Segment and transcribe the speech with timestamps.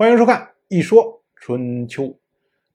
[0.00, 2.04] 欢迎收看《一说春秋》。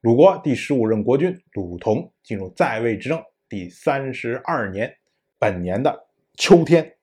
[0.02, 4.96] 鲁国第十五任国君鲁同进入在位执政第三十二年，
[5.40, 6.98] 本年的秋天，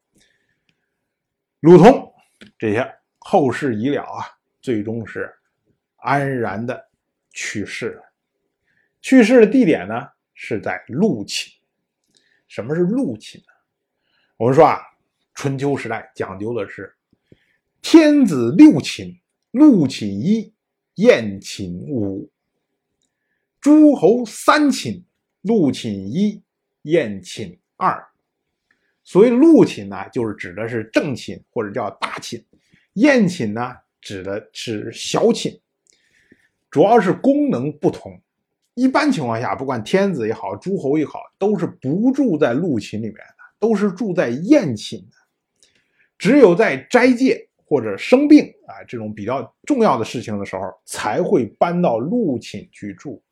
[1.58, 2.14] 鲁同
[2.56, 2.88] 这些
[3.18, 4.22] 后事已了啊，
[4.60, 5.28] 最终是
[5.96, 6.88] 安然的
[7.32, 8.04] 去世了。
[9.00, 11.52] 去世的地点呢是在陆寝。
[12.46, 13.46] 什么是陆寝呢？
[14.36, 14.78] 我们说啊，
[15.34, 16.94] 春秋时代讲究的是
[17.80, 19.18] 天子六寝。
[19.52, 20.54] 陆寝一，
[20.94, 22.30] 燕寝五，
[23.60, 25.04] 诸侯三寝，
[25.42, 26.42] 陆寝一，
[26.82, 28.02] 燕寝二。
[29.04, 32.40] 所谓陆寝呢，就是指的是正寝或者叫大寝；
[32.94, 35.60] 燕寝呢，指的是小寝。
[36.70, 38.18] 主要是功能不同。
[38.72, 45.16] 一般情况下，不管天子也好，诸侯也好，都是不住在陆寝里面的，都是住在燕寝的。
[46.16, 47.50] 只有在斋戒。
[47.72, 53.22] 或者生病啊，这种比较重要的事情的时候，才会搬到陆寝居住。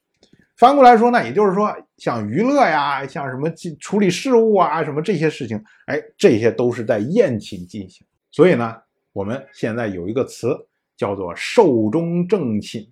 [0.57, 8.07] 翻过来说呢，也就是说，像娱乐呀，像什么处理事务啊，什么这些事情，哎，这些都是在宴寝进行。
[8.31, 8.75] 所以呢，
[9.13, 10.57] 我们现在有一个词
[10.97, 12.91] 叫做“寿终正寝”。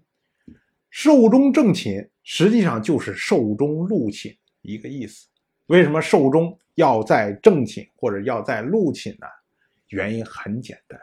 [0.92, 5.26] 寿终正寝实际上就是寿终陆寝一个意思。
[5.68, 9.26] 为什么寿终要在正寝或者要在陆寝呢？
[9.88, 11.00] 原因很简单。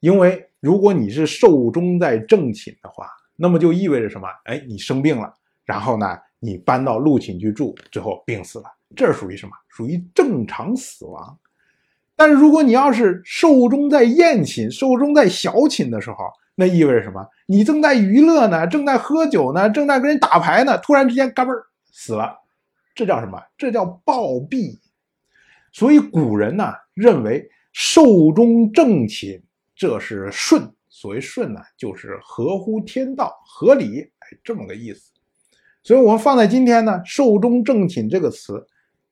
[0.00, 3.06] 因为如果你是寿终在正寝的话，
[3.36, 4.26] 那么就意味着什么？
[4.44, 5.32] 哎，你生病了，
[5.64, 8.64] 然后呢，你搬到陆寝去住，最后病死了，
[8.96, 9.52] 这属于什么？
[9.68, 11.38] 属于正常死亡。
[12.16, 16.16] 但是如果你要是寿终在宴寝、寿终在小寝的时候，
[16.54, 17.26] 那意味着什么？
[17.46, 21.52] 你正在娱乐呢，正在喝酒呢，正在跟人打牌呢，突然之间嘎嘣
[21.90, 22.36] 死了，
[22.94, 23.40] 这叫什么？
[23.56, 24.78] 这叫暴毙。
[25.72, 29.42] 所以古人呢认为寿终正寝。
[29.80, 35.10] 这是顺，所谓顺呢，就是合乎天道、合理，哎，这么个意思。
[35.82, 38.62] 所以，我们放在今天呢，“寿终正寝”这个词，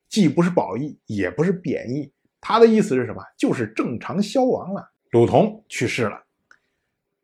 [0.07, 3.19] 既不是褒义，也不是贬义，它的意思是什么？
[3.35, 4.87] 就是正常消亡了。
[5.09, 6.21] 鲁同去世了，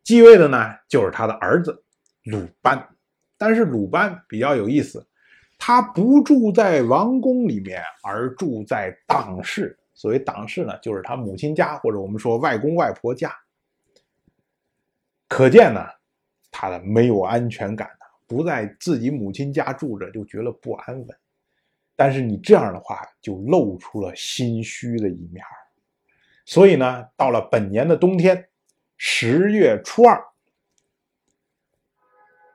[0.03, 0.58] 继位的呢，
[0.90, 1.84] 就是他的儿子
[2.24, 2.84] 鲁班。
[3.38, 5.06] 但是鲁班比较有意思，
[5.59, 9.78] 他不住在王宫里面，而住在党室。
[9.98, 13.34] 所谓党室呢，就是他母亲家，或者我们说外公外婆家。
[15.28, 15.86] 可见呢，
[16.52, 21.18] 他的没有安全感的，不在自己母亲家住着就觉得不安稳。
[21.96, 25.44] 但是你这样的话，就露出了心虚的一面
[26.46, 28.47] 所以呢，到了本年的冬天，
[28.97, 30.24] 十月初二，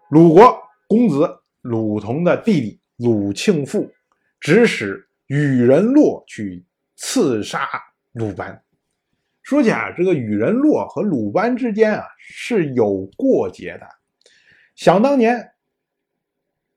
[0.08, 3.92] 鲁国公子鲁同的弟弟鲁庆父，
[4.38, 6.64] 指使羽人洛去。
[7.02, 7.66] 刺杀
[8.12, 8.62] 鲁班。
[9.50, 13.88] 说起啊，这个羽人洛和鲁班之间啊是有过节的。
[14.76, 15.50] 想当年，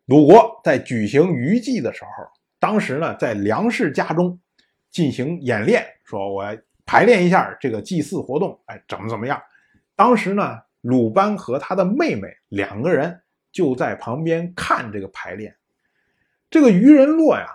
[0.08, 2.10] 鲁国在举行虞祭的时候，
[2.58, 4.42] 当时呢在梁氏家中
[4.90, 6.44] 进行演练，说我
[6.84, 9.40] 排练一下这个祭祀活动，哎，怎么怎么样？
[9.96, 15.56] 当时呢，鲁班和他的妹妹两个人就在旁边看这个排练。
[16.50, 17.46] 这个愚人洛呀。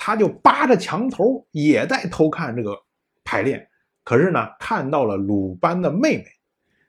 [0.00, 2.80] 他就扒着墙头，也在偷看这个
[3.24, 3.67] 排练。
[4.08, 6.24] 可是呢，看到了鲁班的妹妹。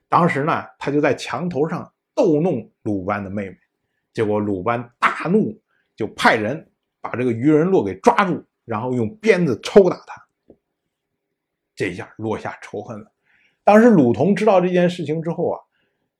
[0.07, 3.57] 当时呢，他就在墙头上逗弄鲁班的妹妹。
[4.13, 5.62] 结果鲁班大怒，
[5.97, 6.72] 就派人
[7.02, 10.56] 把这个愚人洛给抓住，然后用鞭子抽打他。
[11.75, 13.12] 这下落下仇恨了。
[13.66, 15.59] 当时鲁同知道这件事情之后啊，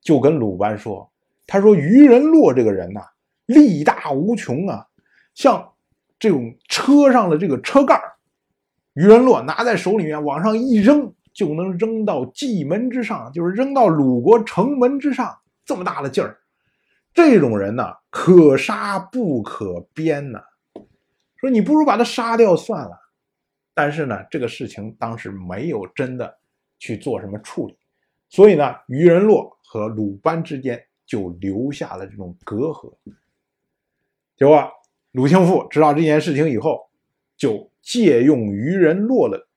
[0.02, 1.10] 就跟鲁班说
[1.48, 3.00] ：“他说愚人洛这个人呐，
[3.46, 4.86] 力大无穷啊，
[5.34, 5.72] 像……”
[6.20, 7.98] 这种车上的这个车盖
[9.00, 16.38] 愚人洛拿在手里面往上一扔，就能扔到蓟门之上，就是扔到鲁国城门之上，这么大的劲儿。
[17.14, 20.42] 这种人呢，可杀不可鞭呐。
[21.38, 23.00] 说你不如把他杀掉算了。
[23.74, 26.38] 但是呢，这个事情当时没有真的
[26.78, 27.78] 去做什么处理，
[28.28, 32.94] 所以呢，愚人洛和鲁班之间就留下了这种隔阂。
[34.36, 34.70] 结果。
[35.14, 36.88] 鲁庆父知道这件事情以后，
[37.36, 39.48] 就借用愚人洛的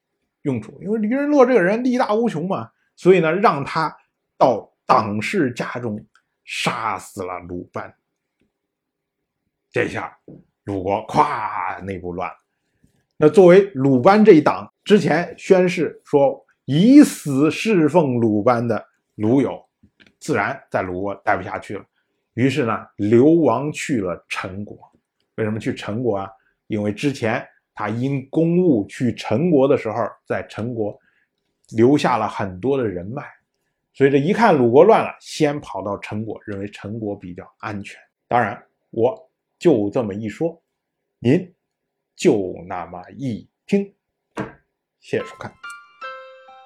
[0.40, 3.94] 用处，因为愚人洛这个人力大无穷嘛，所以呢，让他
[4.38, 6.02] 到党氏家中
[6.43, 7.94] 杀死了鲁班。
[9.70, 10.17] 这下
[10.64, 12.37] 鲁国咵内部乱了。
[13.19, 18.82] 那作为鲁班这一党之前宣誓说以死侍奉鲁班的
[19.17, 19.62] 鲁友，
[20.19, 21.84] 自然在鲁国待不下去了，
[22.32, 24.79] 于是呢，流亡去了陈国。
[25.34, 26.31] 为什么去陈国啊？
[26.69, 29.96] 因为之前他因公务去陈国的时候，
[30.26, 30.98] 在陈国
[31.70, 33.24] 留下了很多的人脉，
[33.94, 38.00] 所以这一看鲁国乱了，先跑到陈国，认为陈国比较安全。
[38.28, 40.62] 当然，我就这么一说，
[41.19, 41.54] 您
[42.14, 43.94] 就那么一听。
[45.00, 45.52] 谢谢收看。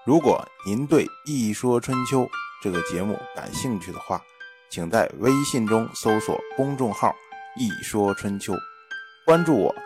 [0.05, 2.23] 如果您对《一说春秋》
[2.63, 4.21] 这个节目感兴趣的话，
[4.71, 7.15] 请在微信中搜索公众号
[7.57, 8.53] “一说春秋”，
[9.25, 9.86] 关注我。